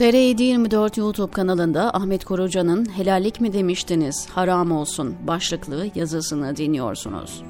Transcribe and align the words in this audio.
TR724 0.00 1.00
YouTube 1.00 1.32
kanalında 1.32 1.94
Ahmet 1.94 2.24
Koruca'nın 2.24 2.84
Helallik 2.96 3.40
mi 3.40 3.52
demiştiniz, 3.52 4.28
haram 4.30 4.72
olsun 4.72 5.16
başlıklı 5.26 5.86
yazısını 5.94 6.56
dinliyorsunuz. 6.56 7.42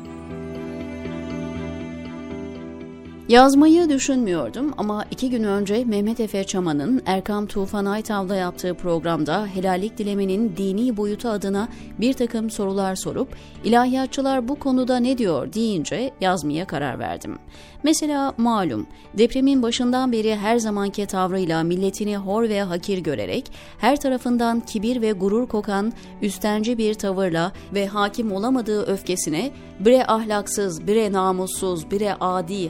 Yazmayı 3.30 3.88
düşünmüyordum 3.88 4.74
ama 4.76 5.04
iki 5.10 5.30
gün 5.30 5.44
önce 5.44 5.84
Mehmet 5.84 6.20
Efe 6.20 6.44
Çaman'ın 6.44 7.02
Erkam 7.06 7.46
Tufan 7.46 7.84
Aytav'da 7.84 8.36
yaptığı 8.36 8.74
programda 8.74 9.46
helallik 9.46 9.98
dilemenin 9.98 10.56
dini 10.56 10.96
boyutu 10.96 11.28
adına 11.28 11.68
bir 12.00 12.12
takım 12.12 12.50
sorular 12.50 12.96
sorup 12.96 13.36
ilahiyatçılar 13.64 14.48
bu 14.48 14.58
konuda 14.58 14.96
ne 14.96 15.18
diyor 15.18 15.52
deyince 15.52 16.10
yazmaya 16.20 16.66
karar 16.66 16.98
verdim. 16.98 17.38
Mesela 17.82 18.34
malum 18.36 18.86
depremin 19.18 19.62
başından 19.62 20.12
beri 20.12 20.36
her 20.36 20.58
zamanki 20.58 21.06
tavrıyla 21.06 21.62
milletini 21.62 22.16
hor 22.16 22.42
ve 22.42 22.62
hakir 22.62 22.98
görerek 22.98 23.52
her 23.78 24.00
tarafından 24.00 24.60
kibir 24.60 25.02
ve 25.02 25.12
gurur 25.12 25.48
kokan 25.48 25.92
üstenci 26.22 26.78
bir 26.78 26.94
tavırla 26.94 27.52
ve 27.74 27.86
hakim 27.86 28.32
olamadığı 28.32 28.82
öfkesine 28.82 29.50
bire 29.80 30.06
ahlaksız, 30.06 30.86
bire 30.86 31.12
namussuz, 31.12 31.90
bire 31.90 32.16
adi 32.20 32.68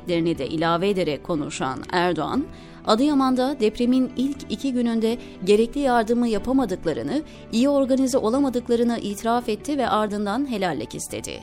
hakaretlerini 0.00 0.38
de 0.38 0.48
ilave 0.48 0.88
ederek 0.88 1.24
konuşan 1.24 1.78
Erdoğan, 1.92 2.44
Adıyaman'da 2.86 3.56
depremin 3.60 4.12
ilk 4.16 4.38
iki 4.50 4.72
gününde 4.72 5.18
gerekli 5.44 5.80
yardımı 5.80 6.28
yapamadıklarını, 6.28 7.22
iyi 7.52 7.68
organize 7.68 8.18
olamadıklarını 8.18 8.98
itiraf 8.98 9.48
etti 9.48 9.78
ve 9.78 9.88
ardından 9.88 10.50
helallik 10.50 10.94
istedi. 10.94 11.40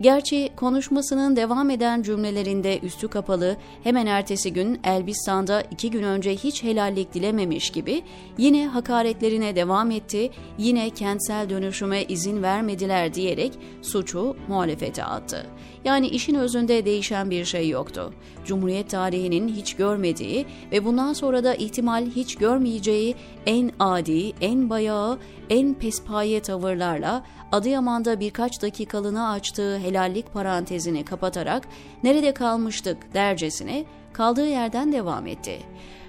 Gerçi 0.00 0.50
konuşmasının 0.56 1.36
devam 1.36 1.70
eden 1.70 2.02
cümlelerinde 2.02 2.78
üstü 2.78 3.08
kapalı 3.08 3.56
hemen 3.84 4.06
ertesi 4.06 4.52
gün 4.52 4.80
Elbistan'da 4.84 5.60
iki 5.60 5.90
gün 5.90 6.02
önce 6.02 6.36
hiç 6.36 6.62
helallik 6.62 7.14
dilememiş 7.14 7.70
gibi 7.70 8.02
yine 8.38 8.66
hakaretlerine 8.66 9.56
devam 9.56 9.90
etti, 9.90 10.30
yine 10.58 10.90
kentsel 10.90 11.50
dönüşüme 11.50 12.02
izin 12.04 12.42
vermediler 12.42 13.14
diyerek 13.14 13.52
suçu 13.82 14.36
muhalefete 14.48 15.04
attı. 15.04 15.46
Yani 15.84 16.08
işin 16.08 16.34
özünde 16.34 16.84
değişen 16.84 17.30
bir 17.30 17.44
şey 17.44 17.68
yoktu. 17.68 18.14
Cumhuriyet 18.44 18.90
tarihinin 18.90 19.48
hiç 19.48 19.74
görmediği 19.76 20.46
ve 20.72 20.84
bundan 20.84 21.12
sonra 21.12 21.44
da 21.44 21.54
ihtimal 21.54 22.06
hiç 22.06 22.36
görmeyeceği 22.36 23.14
en 23.46 23.72
adi, 23.78 24.32
en 24.40 24.70
bayağı, 24.70 25.18
en 25.50 25.74
pespaye 25.74 26.40
tavırlarla 26.40 27.24
Adıyaman'da 27.52 28.20
birkaç 28.20 28.62
dakikalığına 28.62 29.30
açtığı 29.30 29.78
helallik 29.78 30.32
parantezini 30.32 31.04
kapatarak 31.04 31.68
nerede 32.02 32.34
kalmıştık 32.34 33.14
dercesine 33.14 33.84
kaldığı 34.12 34.46
yerden 34.46 34.92
devam 34.92 35.26
etti. 35.26 35.58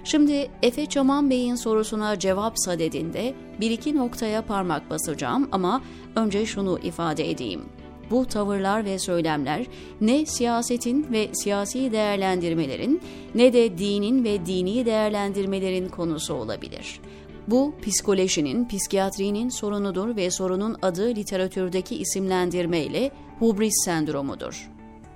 Şimdi 0.04 0.50
Efe 0.62 0.86
Çaman 0.86 1.30
Bey'in 1.30 1.54
sorusuna 1.54 2.18
cevap 2.18 2.52
sadedinde 2.56 3.34
bir 3.60 3.70
iki 3.70 3.96
noktaya 3.96 4.42
parmak 4.42 4.90
basacağım 4.90 5.48
ama 5.52 5.82
önce 6.16 6.46
şunu 6.46 6.78
ifade 6.82 7.30
edeyim. 7.30 7.62
Bu 8.10 8.26
tavırlar 8.26 8.84
ve 8.84 8.98
söylemler 8.98 9.66
ne 10.00 10.26
siyasetin 10.26 11.06
ve 11.12 11.28
siyasi 11.32 11.92
değerlendirmelerin 11.92 13.00
ne 13.34 13.52
de 13.52 13.78
dinin 13.78 14.24
ve 14.24 14.46
dini 14.46 14.86
değerlendirmelerin 14.86 15.88
konusu 15.88 16.34
olabilir. 16.34 17.00
Bu 17.48 17.74
psikolojinin, 17.82 18.68
psikiyatrinin 18.68 19.48
sorunudur 19.48 20.16
ve 20.16 20.30
sorunun 20.30 20.76
adı 20.82 21.08
literatürdeki 21.08 21.96
isimlendirmeyle 21.96 23.10
hubris 23.38 23.84
sendromudur. 23.84 24.70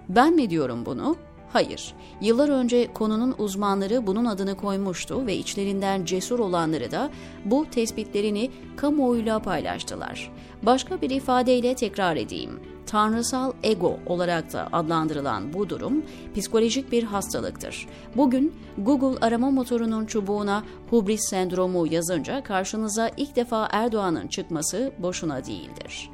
Ben 0.09 0.35
mi 0.35 0.51
diyorum 0.51 0.87
bunu? 0.87 1.17
Hayır. 1.53 1.95
Yıllar 2.21 2.49
önce 2.49 2.93
konunun 2.93 3.35
uzmanları 3.39 4.07
bunun 4.07 4.25
adını 4.25 4.57
koymuştu 4.57 5.27
ve 5.27 5.37
içlerinden 5.37 6.05
cesur 6.05 6.39
olanları 6.39 6.91
da 6.91 7.11
bu 7.45 7.67
tespitlerini 7.71 8.51
kamuoyuyla 8.77 9.39
paylaştılar. 9.39 10.33
Başka 10.63 11.01
bir 11.01 11.11
ifadeyle 11.11 11.75
tekrar 11.75 12.17
edeyim 12.17 12.61
tanrısal 12.87 13.53
ego 13.63 13.99
olarak 14.07 14.53
da 14.53 14.69
adlandırılan 14.73 15.53
bu 15.53 15.69
durum 15.69 16.03
psikolojik 16.37 16.93
bir 16.93 17.03
hastalıktır. 17.03 17.87
Bugün 18.17 18.55
Google 18.79 19.27
arama 19.27 19.51
motorunun 19.51 20.07
çubuğuna 20.07 20.65
hubris 20.91 21.29
sendromu 21.29 21.87
yazınca 21.87 22.43
karşınıza 22.43 23.11
ilk 23.17 23.37
defa 23.37 23.69
Erdoğan'ın 23.73 24.29
çıkması 24.29 24.93
boşuna 24.99 25.45
değildir. 25.47 26.11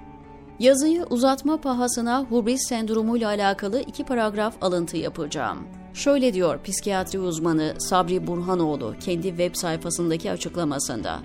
Yazıyı 0.58 1.04
uzatma 1.10 1.60
pahasına 1.60 2.26
hubris 2.30 2.68
sendromuyla 2.68 3.28
alakalı 3.28 3.80
iki 3.80 4.04
paragraf 4.04 4.54
alıntı 4.60 4.96
yapacağım. 4.96 5.58
Şöyle 5.94 6.34
diyor 6.34 6.62
psikiyatri 6.62 7.18
uzmanı 7.18 7.74
Sabri 7.78 8.26
Burhanoğlu 8.26 8.94
kendi 9.00 9.28
web 9.28 9.54
sayfasındaki 9.54 10.30
açıklamasında. 10.30 11.20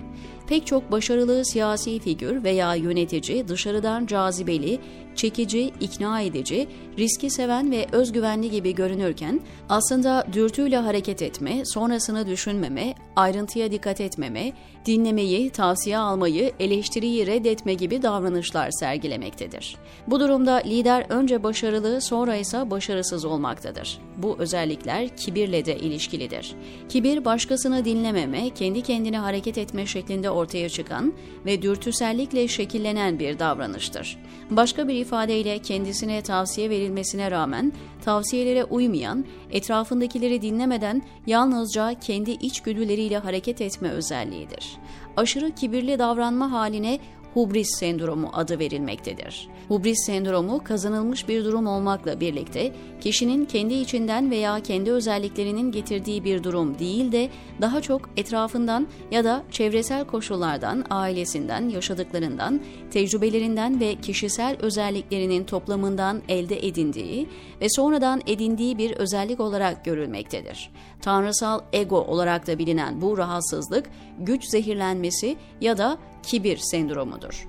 Pek 0.50 0.66
çok 0.66 0.92
başarılı 0.92 1.44
siyasi 1.44 1.98
figür 1.98 2.44
veya 2.44 2.74
yönetici 2.74 3.48
dışarıdan 3.48 4.06
cazibeli, 4.06 4.80
çekici, 5.14 5.72
ikna 5.80 6.20
edici, 6.20 6.68
riski 6.98 7.30
seven 7.30 7.70
ve 7.70 7.86
özgüvenli 7.92 8.50
gibi 8.50 8.74
görünürken 8.74 9.40
aslında 9.68 10.26
dürtüyle 10.32 10.76
hareket 10.76 11.22
etme, 11.22 11.62
sonrasını 11.64 12.26
düşünmeme, 12.26 12.94
ayrıntıya 13.16 13.72
dikkat 13.72 14.00
etmeme, 14.00 14.52
dinlemeyi, 14.86 15.50
tavsiye 15.50 15.98
almayı, 15.98 16.52
eleştiriyi 16.60 17.26
reddetme 17.26 17.74
gibi 17.74 18.02
davranışlar 18.02 18.70
sergilemektedir. 18.70 19.76
Bu 20.06 20.20
durumda 20.20 20.54
lider 20.54 21.06
önce 21.08 21.42
başarılı, 21.42 22.00
sonra 22.00 22.36
ise 22.36 22.70
başarısız 22.70 23.24
olmaktadır. 23.24 23.98
Bu 24.16 24.36
özellikler 24.38 25.16
kibirle 25.16 25.64
de 25.64 25.78
ilişkilidir. 25.78 26.54
Kibir 26.88 27.24
başkasını 27.24 27.84
dinlememe, 27.84 28.50
kendi 28.50 28.82
kendine 28.82 29.18
hareket 29.18 29.58
etme 29.58 29.86
şeklinde 29.86 30.30
ortaya 30.40 30.68
çıkan 30.68 31.12
ve 31.46 31.62
dürtüsellikle 31.62 32.48
şekillenen 32.48 33.18
bir 33.18 33.38
davranıştır. 33.38 34.18
Başka 34.50 34.88
bir 34.88 34.94
ifadeyle 34.94 35.58
kendisine 35.58 36.22
tavsiye 36.22 36.70
verilmesine 36.70 37.30
rağmen 37.30 37.72
tavsiyelere 38.04 38.64
uymayan, 38.64 39.24
etrafındakileri 39.50 40.42
dinlemeden 40.42 41.02
yalnızca 41.26 41.94
kendi 42.00 42.30
içgüdüleriyle 42.30 43.18
hareket 43.18 43.60
etme 43.60 43.90
özelliğidir. 43.90 44.76
Aşırı 45.16 45.50
kibirli 45.50 45.98
davranma 45.98 46.52
haline 46.52 46.98
hubris 47.34 47.68
sendromu 47.78 48.30
adı 48.32 48.58
verilmektedir. 48.58 49.48
Hubris 49.68 50.06
sendromu 50.06 50.64
kazanılmış 50.64 51.28
bir 51.28 51.44
durum 51.44 51.66
olmakla 51.66 52.20
birlikte 52.20 52.72
kişinin 53.00 53.44
kendi 53.44 53.74
içinden 53.74 54.30
veya 54.30 54.60
kendi 54.60 54.92
özelliklerinin 54.92 55.72
getirdiği 55.72 56.24
bir 56.24 56.44
durum 56.44 56.78
değil 56.78 57.12
de 57.12 57.28
daha 57.60 57.80
çok 57.80 58.10
etrafından 58.16 58.86
ya 59.10 59.24
da 59.24 59.42
çevresel 59.50 60.04
koşullardan, 60.04 60.84
ailesinden, 60.90 61.68
yaşadıklarından, 61.68 62.60
tecrübelerinden 62.90 63.80
ve 63.80 63.94
kişisel 63.94 64.56
özelliklerinin 64.60 65.44
toplamından 65.44 66.22
elde 66.28 66.66
edindiği 66.66 67.28
ve 67.60 67.66
sonradan 67.68 68.20
edindiği 68.26 68.78
bir 68.78 68.90
özellik 68.90 69.40
olarak 69.40 69.84
görülmektedir. 69.84 70.70
Tanrısal 71.00 71.60
ego 71.72 72.00
olarak 72.00 72.46
da 72.46 72.58
bilinen 72.58 73.00
bu 73.00 73.18
rahatsızlık 73.18 73.90
güç 74.18 74.44
zehirlenmesi 74.44 75.36
ya 75.60 75.78
da 75.78 75.98
kibir 76.22 76.56
sendromudur. 76.56 77.46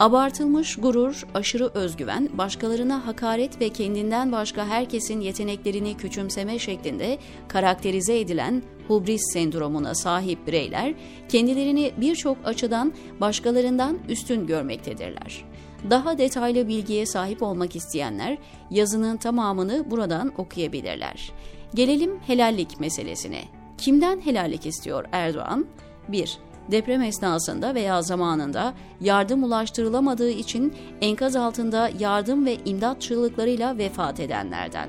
Abartılmış 0.00 0.76
gurur, 0.76 1.26
aşırı 1.34 1.70
özgüven, 1.74 2.28
başkalarına 2.32 3.06
hakaret 3.06 3.60
ve 3.60 3.68
kendinden 3.68 4.32
başka 4.32 4.66
herkesin 4.66 5.20
yeteneklerini 5.20 5.96
küçümseme 5.96 6.58
şeklinde 6.58 7.18
karakterize 7.48 8.20
edilen 8.20 8.62
hubris 8.88 9.22
sendromuna 9.32 9.94
sahip 9.94 10.46
bireyler 10.46 10.94
kendilerini 11.28 11.92
birçok 11.96 12.36
açıdan 12.44 12.92
başkalarından 13.20 13.98
üstün 14.08 14.46
görmektedirler. 14.46 15.44
Daha 15.90 16.18
detaylı 16.18 16.68
bilgiye 16.68 17.06
sahip 17.06 17.42
olmak 17.42 17.76
isteyenler 17.76 18.38
yazının 18.70 19.16
tamamını 19.16 19.90
buradan 19.90 20.32
okuyabilirler. 20.36 21.32
Gelelim 21.74 22.18
helallik 22.26 22.80
meselesine. 22.80 23.44
Kimden 23.78 24.20
helallik 24.20 24.66
istiyor 24.66 25.04
Erdoğan? 25.12 25.66
1 26.08 26.38
deprem 26.70 27.02
esnasında 27.02 27.74
veya 27.74 28.02
zamanında 28.02 28.74
yardım 29.00 29.42
ulaştırılamadığı 29.42 30.30
için 30.30 30.74
enkaz 31.00 31.36
altında 31.36 31.90
yardım 31.98 32.46
ve 32.46 32.56
imdat 32.64 33.02
çığlıklarıyla 33.02 33.78
vefat 33.78 34.20
edenlerden. 34.20 34.88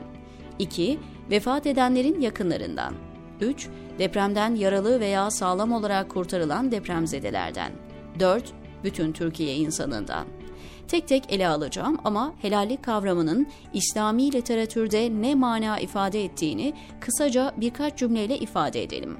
2. 0.60 1.00
Vefat 1.30 1.66
edenlerin 1.68 2.22
yakınlarından. 2.22 2.94
3. 3.42 3.70
Depremden 4.00 4.56
yaralı 4.56 5.00
veya 5.00 5.32
sağlam 5.32 5.72
olarak 5.72 6.10
kurtarılan 6.10 6.72
depremzedelerden. 6.72 7.72
4. 8.20 8.44
Bütün 8.84 9.12
Türkiye 9.12 9.56
insanından. 9.56 10.26
Tek 10.88 11.08
tek 11.08 11.34
ele 11.34 11.48
alacağım 11.48 11.98
ama 12.04 12.34
helallik 12.42 12.84
kavramının 12.84 13.48
İslami 13.74 14.34
literatürde 14.34 15.10
ne 15.22 15.36
mana 15.36 15.80
ifade 15.80 16.24
ettiğini 16.24 16.74
kısaca 17.00 17.54
birkaç 17.58 17.98
cümleyle 17.98 18.38
ifade 18.38 18.84
edelim. 18.84 19.18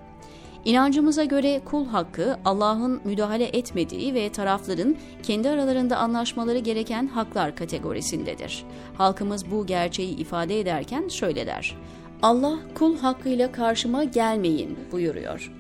İnancımıza 0.66 1.24
göre 1.24 1.62
kul 1.66 1.86
hakkı 1.86 2.38
Allah'ın 2.46 3.02
müdahale 3.04 3.46
etmediği 3.46 4.14
ve 4.14 4.32
tarafların 4.32 4.96
kendi 5.24 5.50
aralarında 5.50 5.98
anlaşmaları 5.98 6.60
gereken 6.60 7.08
haklar 7.08 7.56
kategorisindedir. 7.56 8.64
Halkımız 8.98 9.52
bu 9.52 9.66
gerçeği 9.66 10.18
ifade 10.18 10.60
ederken 10.60 11.08
şöyle 11.08 11.46
der. 11.46 11.78
Allah 12.22 12.60
kul 12.76 12.98
hakkıyla 12.98 13.52
karşıma 13.52 14.04
gelmeyin 14.04 14.78
buyuruyor. 14.92 15.52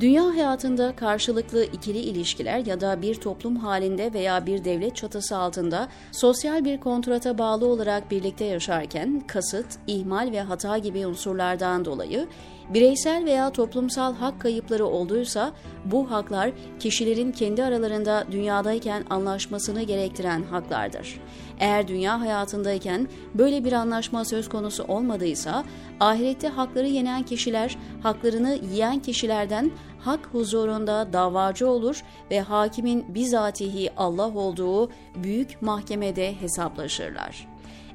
Dünya 0.00 0.24
hayatında 0.24 0.96
karşılıklı 0.96 1.64
ikili 1.64 1.98
ilişkiler 1.98 2.66
ya 2.66 2.80
da 2.80 3.02
bir 3.02 3.14
toplum 3.14 3.56
halinde 3.56 4.12
veya 4.12 4.46
bir 4.46 4.64
devlet 4.64 4.96
çatısı 4.96 5.36
altında 5.36 5.88
sosyal 6.12 6.64
bir 6.64 6.80
kontrata 6.80 7.38
bağlı 7.38 7.66
olarak 7.66 8.10
birlikte 8.10 8.44
yaşarken 8.44 9.22
kasıt, 9.26 9.66
ihmal 9.86 10.32
ve 10.32 10.40
hata 10.40 10.78
gibi 10.78 11.06
unsurlardan 11.06 11.84
dolayı 11.84 12.28
bireysel 12.74 13.24
veya 13.24 13.50
toplumsal 13.50 14.14
hak 14.14 14.40
kayıpları 14.40 14.86
olduysa 14.86 15.52
bu 15.84 16.10
haklar 16.10 16.50
kişilerin 16.78 17.32
kendi 17.32 17.64
aralarında 17.64 18.24
dünyadayken 18.30 19.04
anlaşmasını 19.10 19.82
gerektiren 19.82 20.42
haklardır. 20.42 21.20
Eğer 21.60 21.88
dünya 21.88 22.20
hayatındayken 22.20 23.08
böyle 23.34 23.64
bir 23.64 23.72
anlaşma 23.72 24.24
söz 24.24 24.48
konusu 24.48 24.84
olmadıysa 24.84 25.64
ahirette 26.00 26.48
hakları 26.48 26.86
yenen 26.86 27.22
kişiler 27.22 27.76
haklarını 28.02 28.58
yiyen 28.72 28.98
kişilerden 28.98 29.70
hak 30.04 30.26
huzurunda 30.32 31.12
davacı 31.12 31.68
olur 31.68 32.02
ve 32.30 32.40
hakimin 32.40 33.14
bizatihi 33.14 33.90
Allah 33.96 34.34
olduğu 34.34 34.90
büyük 35.16 35.62
mahkemede 35.62 36.40
hesaplaşırlar. 36.40 37.48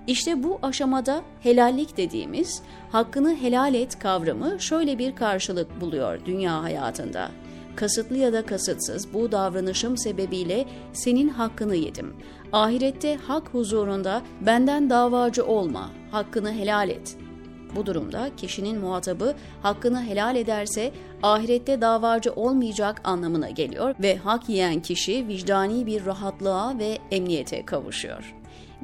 İşte 0.07 0.43
bu 0.43 0.59
aşamada 0.61 1.21
helallik 1.41 1.97
dediğimiz 1.97 2.61
hakkını 2.91 3.35
helal 3.35 3.73
et 3.73 3.99
kavramı 3.99 4.59
şöyle 4.59 4.97
bir 4.97 5.15
karşılık 5.15 5.81
buluyor 5.81 6.25
dünya 6.25 6.63
hayatında. 6.63 7.31
Kasıtlı 7.75 8.17
ya 8.17 8.33
da 8.33 8.45
kasıtsız 8.45 9.13
bu 9.13 9.31
davranışım 9.31 9.97
sebebiyle 9.97 10.65
senin 10.93 11.29
hakkını 11.29 11.75
yedim. 11.75 12.15
Ahirette 12.51 13.17
hak 13.17 13.47
huzurunda 13.53 14.21
benden 14.41 14.89
davacı 14.89 15.45
olma, 15.45 15.89
hakkını 16.11 16.53
helal 16.53 16.89
et 16.89 17.17
bu 17.75 17.85
durumda 17.85 18.29
kişinin 18.37 18.79
muhatabı 18.79 19.35
hakkını 19.61 20.03
helal 20.03 20.35
ederse 20.35 20.91
ahirette 21.23 21.81
davacı 21.81 22.33
olmayacak 22.33 23.01
anlamına 23.03 23.49
geliyor 23.49 23.95
ve 23.99 24.17
hak 24.17 24.49
yiyen 24.49 24.81
kişi 24.81 25.27
vicdani 25.27 25.85
bir 25.85 26.05
rahatlığa 26.05 26.79
ve 26.79 26.97
emniyete 27.11 27.65
kavuşuyor. 27.65 28.35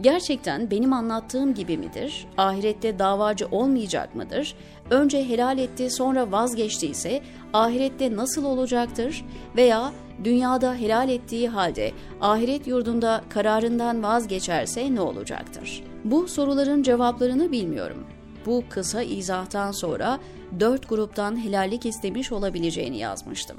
Gerçekten 0.01 0.71
benim 0.71 0.93
anlattığım 0.93 1.53
gibi 1.53 1.77
midir? 1.77 2.27
Ahirette 2.37 2.99
davacı 2.99 3.47
olmayacak 3.47 4.15
mıdır? 4.15 4.55
Önce 4.89 5.29
helal 5.29 5.57
etti 5.57 5.89
sonra 5.89 6.31
vazgeçtiyse 6.31 7.21
ahirette 7.53 8.15
nasıl 8.15 8.45
olacaktır? 8.45 9.25
Veya 9.55 9.91
dünyada 10.23 10.75
helal 10.75 11.09
ettiği 11.09 11.49
halde 11.49 11.91
ahiret 12.21 12.67
yurdunda 12.67 13.21
kararından 13.29 14.03
vazgeçerse 14.03 14.95
ne 14.95 15.01
olacaktır? 15.01 15.83
Bu 16.03 16.27
soruların 16.27 16.83
cevaplarını 16.83 17.51
bilmiyorum. 17.51 18.03
Bu 18.45 18.63
kısa 18.69 19.01
izahtan 19.01 19.71
sonra 19.71 20.19
dört 20.59 20.89
gruptan 20.89 21.43
helallik 21.45 21.85
istemiş 21.85 22.31
olabileceğini 22.31 22.97
yazmıştım. 22.97 23.57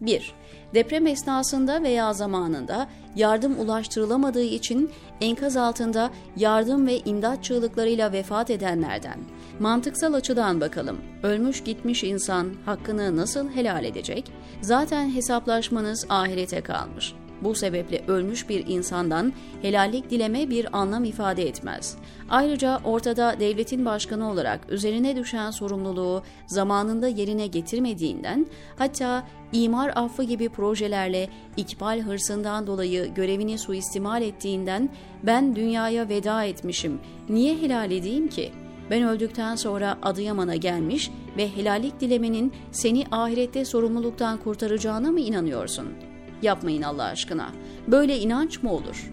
1. 0.00 0.34
Deprem 0.74 1.06
esnasında 1.06 1.82
veya 1.82 2.12
zamanında 2.12 2.88
yardım 3.16 3.60
ulaştırılamadığı 3.60 4.42
için 4.42 4.90
enkaz 5.20 5.56
altında 5.56 6.10
yardım 6.36 6.86
ve 6.86 6.98
imdat 6.98 7.44
çığlıklarıyla 7.44 8.12
vefat 8.12 8.50
edenlerden. 8.50 9.18
Mantıksal 9.58 10.14
açıdan 10.14 10.60
bakalım. 10.60 10.98
Ölmüş 11.22 11.64
gitmiş 11.64 12.04
insan 12.04 12.54
hakkını 12.64 13.16
nasıl 13.16 13.50
helal 13.50 13.84
edecek? 13.84 14.30
Zaten 14.60 15.14
hesaplaşmanız 15.14 16.06
ahirete 16.08 16.60
kalmış. 16.60 17.14
Bu 17.42 17.54
sebeple 17.54 18.02
ölmüş 18.08 18.48
bir 18.48 18.66
insandan 18.66 19.32
helallik 19.62 20.10
dileme 20.10 20.50
bir 20.50 20.78
anlam 20.78 21.04
ifade 21.04 21.48
etmez. 21.48 21.96
Ayrıca 22.30 22.80
ortada 22.84 23.40
devletin 23.40 23.84
başkanı 23.84 24.30
olarak 24.30 24.60
üzerine 24.68 25.16
düşen 25.16 25.50
sorumluluğu 25.50 26.22
zamanında 26.46 27.08
yerine 27.08 27.46
getirmediğinden 27.46 28.46
hatta 28.78 29.26
imar 29.52 29.92
affı 29.94 30.22
gibi 30.22 30.48
projelerle 30.48 31.28
ikbal 31.56 32.00
hırsından 32.00 32.66
dolayı 32.66 33.14
görevini 33.14 33.58
suistimal 33.58 34.22
ettiğinden 34.22 34.88
ben 35.22 35.56
dünyaya 35.56 36.08
veda 36.08 36.44
etmişim, 36.44 37.00
niye 37.28 37.56
helal 37.56 37.90
edeyim 37.90 38.28
ki?'' 38.28 38.64
Ben 38.90 39.02
öldükten 39.02 39.56
sonra 39.56 39.98
Adıyaman'a 40.02 40.56
gelmiş 40.56 41.10
ve 41.36 41.56
helallik 41.56 42.00
dilemenin 42.00 42.52
seni 42.72 43.04
ahirette 43.10 43.64
sorumluluktan 43.64 44.38
kurtaracağına 44.38 45.10
mı 45.10 45.20
inanıyorsun? 45.20 46.13
Yapmayın 46.44 46.82
Allah 46.82 47.04
aşkına. 47.04 47.48
Böyle 47.88 48.18
inanç 48.18 48.62
mı 48.62 48.72
olur? 48.72 49.12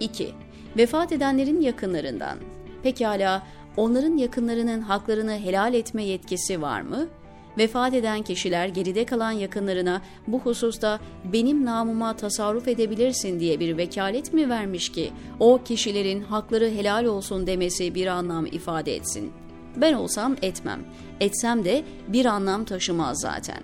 2. 0.00 0.34
Vefat 0.76 1.12
edenlerin 1.12 1.60
yakınlarından. 1.60 2.38
Pekala 2.82 3.42
onların 3.76 4.16
yakınlarının 4.16 4.80
haklarını 4.80 5.38
helal 5.38 5.74
etme 5.74 6.04
yetkisi 6.04 6.62
var 6.62 6.80
mı? 6.80 7.08
Vefat 7.58 7.94
eden 7.94 8.22
kişiler 8.22 8.68
geride 8.68 9.04
kalan 9.04 9.30
yakınlarına 9.30 10.02
bu 10.26 10.40
hususta 10.40 11.00
benim 11.32 11.64
namıma 11.64 12.16
tasarruf 12.16 12.68
edebilirsin 12.68 13.40
diye 13.40 13.60
bir 13.60 13.76
vekalet 13.76 14.32
mi 14.32 14.48
vermiş 14.48 14.92
ki 14.92 15.10
o 15.40 15.60
kişilerin 15.64 16.22
hakları 16.22 16.70
helal 16.70 17.04
olsun 17.04 17.46
demesi 17.46 17.94
bir 17.94 18.06
anlam 18.06 18.46
ifade 18.46 18.96
etsin? 18.96 19.32
Ben 19.76 19.92
olsam 19.92 20.36
etmem. 20.42 20.80
Etsem 21.20 21.64
de 21.64 21.84
bir 22.08 22.24
anlam 22.24 22.64
taşımaz 22.64 23.20
zaten. 23.20 23.62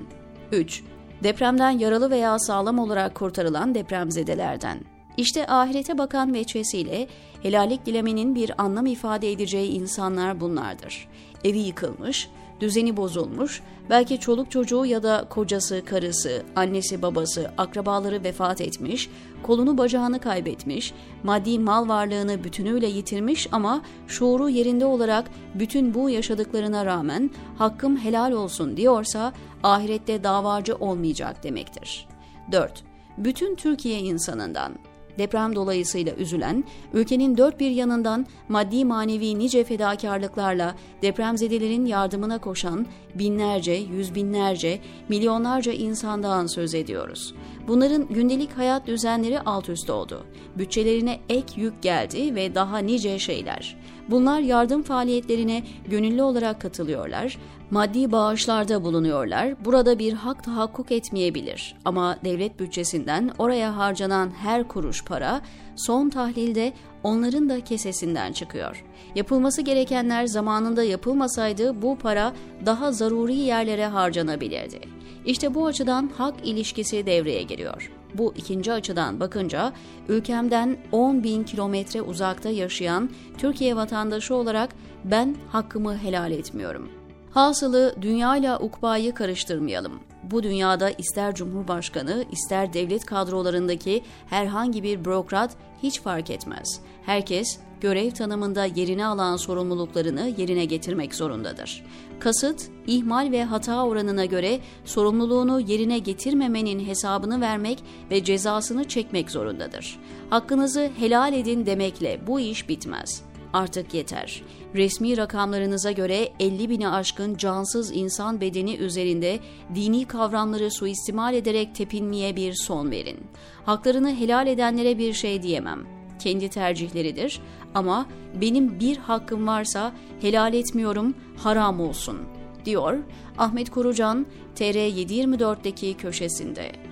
3. 0.52 0.82
Depremden 1.22 1.70
yaralı 1.70 2.10
veya 2.10 2.38
sağlam 2.38 2.78
olarak 2.78 3.14
kurtarılan 3.14 3.74
depremzedelerden. 3.74 4.78
İşte 5.16 5.46
ahirete 5.46 5.98
bakan 5.98 6.34
veçesiyle 6.34 7.08
helallik 7.42 7.86
dilemenin 7.86 8.34
bir 8.34 8.62
anlam 8.62 8.86
ifade 8.86 9.32
edeceği 9.32 9.70
insanlar 9.70 10.40
bunlardır. 10.40 11.08
Evi 11.44 11.58
yıkılmış, 11.58 12.28
düzeni 12.60 12.96
bozulmuş, 12.96 13.62
belki 13.90 14.20
çoluk 14.20 14.50
çocuğu 14.50 14.86
ya 14.86 15.02
da 15.02 15.26
kocası, 15.30 15.84
karısı, 15.84 16.42
annesi, 16.56 17.02
babası, 17.02 17.50
akrabaları 17.58 18.24
vefat 18.24 18.60
etmiş, 18.60 19.10
kolunu 19.42 19.78
bacağını 19.78 20.20
kaybetmiş, 20.20 20.94
maddi 21.22 21.58
mal 21.58 21.88
varlığını 21.88 22.44
bütünüyle 22.44 22.86
yitirmiş 22.86 23.48
ama 23.52 23.82
şuuru 24.06 24.48
yerinde 24.48 24.84
olarak 24.84 25.30
bütün 25.54 25.94
bu 25.94 26.10
yaşadıklarına 26.10 26.86
rağmen 26.86 27.30
hakkım 27.58 27.96
helal 27.96 28.32
olsun 28.32 28.76
diyorsa 28.76 29.32
ahirette 29.62 30.24
davacı 30.24 30.74
olmayacak 30.74 31.42
demektir. 31.44 32.08
4. 32.52 32.84
Bütün 33.18 33.54
Türkiye 33.54 33.98
insanından 33.98 34.72
deprem 35.18 35.54
dolayısıyla 35.54 36.14
üzülen, 36.14 36.64
ülkenin 36.92 37.36
dört 37.36 37.60
bir 37.60 37.70
yanından 37.70 38.26
maddi 38.48 38.84
manevi 38.84 39.38
nice 39.38 39.64
fedakarlıklarla 39.64 40.74
depremzedelerin 41.02 41.86
yardımına 41.86 42.38
koşan 42.38 42.86
binlerce, 43.14 43.72
yüz 43.72 44.14
binlerce, 44.14 44.80
milyonlarca 45.08 45.72
insandan 45.72 46.46
söz 46.46 46.74
ediyoruz. 46.74 47.34
Bunların 47.68 48.08
gündelik 48.08 48.58
hayat 48.58 48.86
düzenleri 48.86 49.40
alt 49.40 49.68
üst 49.68 49.90
oldu. 49.90 50.26
Bütçelerine 50.58 51.20
ek 51.28 51.60
yük 51.60 51.82
geldi 51.82 52.34
ve 52.34 52.54
daha 52.54 52.78
nice 52.78 53.18
şeyler. 53.18 53.76
Bunlar 54.10 54.40
yardım 54.40 54.82
faaliyetlerine 54.82 55.62
gönüllü 55.86 56.22
olarak 56.22 56.60
katılıyorlar, 56.60 57.38
maddi 57.70 58.12
bağışlarda 58.12 58.84
bulunuyorlar. 58.84 59.64
Burada 59.64 59.98
bir 59.98 60.12
hak 60.12 60.44
tahakkuk 60.44 60.92
etmeyebilir 60.92 61.74
ama 61.84 62.16
devlet 62.24 62.60
bütçesinden 62.60 63.30
oraya 63.38 63.76
harcanan 63.76 64.30
her 64.30 64.68
kuruş 64.68 65.04
para 65.04 65.40
son 65.76 66.08
tahlilde 66.08 66.72
onların 67.02 67.48
da 67.48 67.64
kesesinden 67.64 68.32
çıkıyor. 68.32 68.84
Yapılması 69.14 69.62
gerekenler 69.62 70.26
zamanında 70.26 70.82
yapılmasaydı 70.82 71.82
bu 71.82 71.98
para 71.98 72.32
daha 72.66 72.92
zaruri 72.92 73.34
yerlere 73.34 73.86
harcanabilirdi. 73.86 74.80
İşte 75.26 75.54
bu 75.54 75.66
açıdan 75.66 76.10
hak 76.18 76.34
ilişkisi 76.44 77.06
devreye 77.06 77.42
giriyor. 77.42 77.97
Bu 78.14 78.34
ikinci 78.36 78.72
açıdan 78.72 79.20
bakınca 79.20 79.72
ülkemden 80.08 80.76
10 80.92 81.24
bin 81.24 81.44
kilometre 81.44 82.02
uzakta 82.02 82.48
yaşayan 82.48 83.10
Türkiye 83.38 83.76
vatandaşı 83.76 84.34
olarak 84.34 84.70
ben 85.04 85.36
hakkımı 85.48 85.98
helal 85.98 86.32
etmiyorum. 86.32 86.88
Hasılı 87.30 87.94
dünyayla 88.02 88.58
ukbayı 88.58 89.14
karıştırmayalım. 89.14 90.00
Bu 90.30 90.42
dünyada 90.42 90.90
ister 90.90 91.34
Cumhurbaşkanı 91.34 92.24
ister 92.32 92.72
devlet 92.72 93.04
kadrolarındaki 93.04 94.02
herhangi 94.26 94.82
bir 94.82 95.04
bürokrat 95.04 95.56
hiç 95.82 96.00
fark 96.00 96.30
etmez. 96.30 96.80
Herkes 97.06 97.58
görev 97.80 98.10
tanımında 98.10 98.64
yerini 98.64 99.06
alan 99.06 99.36
sorumluluklarını 99.36 100.34
yerine 100.38 100.64
getirmek 100.64 101.14
zorundadır. 101.14 101.84
Kasıt, 102.20 102.70
ihmal 102.86 103.32
ve 103.32 103.44
hata 103.44 103.86
oranına 103.86 104.24
göre 104.24 104.60
sorumluluğunu 104.84 105.60
yerine 105.60 105.98
getirmemenin 105.98 106.86
hesabını 106.86 107.40
vermek 107.40 107.78
ve 108.10 108.24
cezasını 108.24 108.84
çekmek 108.84 109.30
zorundadır. 109.30 109.98
Hakkınızı 110.30 110.90
helal 110.98 111.32
edin 111.32 111.66
demekle 111.66 112.20
bu 112.26 112.40
iş 112.40 112.68
bitmez. 112.68 113.22
Artık 113.52 113.94
yeter. 113.94 114.42
Resmi 114.74 115.16
rakamlarınıza 115.16 115.92
göre 115.92 116.28
50 116.40 116.70
bini 116.70 116.88
aşkın 116.88 117.36
cansız 117.36 117.96
insan 117.96 118.40
bedeni 118.40 118.76
üzerinde 118.76 119.38
dini 119.74 120.04
kavramları 120.04 120.70
suistimal 120.70 121.34
ederek 121.34 121.74
tepinmeye 121.74 122.36
bir 122.36 122.54
son 122.54 122.90
verin. 122.90 123.18
Haklarını 123.64 124.14
helal 124.14 124.46
edenlere 124.46 124.98
bir 124.98 125.12
şey 125.12 125.42
diyemem. 125.42 125.86
Kendi 126.18 126.48
tercihleridir 126.48 127.40
ama 127.74 128.06
benim 128.40 128.80
bir 128.80 128.96
hakkım 128.96 129.46
varsa 129.46 129.92
helal 130.20 130.54
etmiyorum, 130.54 131.14
haram 131.36 131.80
olsun. 131.80 132.18
diyor 132.64 132.98
Ahmet 133.38 133.70
Kurucan 133.70 134.26
TR724'deki 134.56 135.94
köşesinde. 135.94 136.87